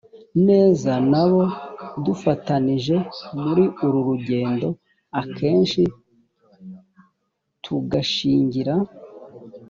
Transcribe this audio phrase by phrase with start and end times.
[0.47, 1.43] neza n abo
[2.05, 2.95] dufatanyije
[3.41, 4.67] muri uru rugendo
[5.21, 5.81] akenshi
[7.63, 8.75] tugashingira